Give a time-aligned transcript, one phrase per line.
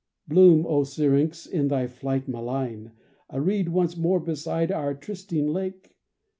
[0.27, 2.91] Bloom then, O Syrinx, in thy flight malign,
[3.29, 5.95] A reed once more beside our trysting lake.